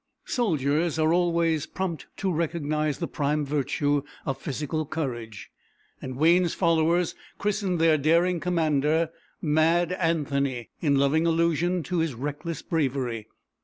Soldiers 0.25 0.97
are 0.97 1.13
always 1.13 1.67
prompt 1.67 2.07
to 2.17 2.33
recognize 2.33 2.97
the 2.97 3.07
prime 3.07 3.45
virtue 3.45 4.01
of 4.25 4.41
physical 4.41 4.83
courage, 4.83 5.51
and 6.01 6.15
Wayne's 6.17 6.55
followers 6.55 7.13
christened 7.37 7.77
their 7.79 7.99
daring 7.99 8.39
commander 8.39 9.11
"Mad 9.43 9.91
Anthony," 9.91 10.71
in 10.81 10.95
loving 10.95 11.27
allusion 11.27 11.83
to 11.83 11.99
his 11.99 12.15
reckless 12.15 12.63
bravery. 12.63 13.27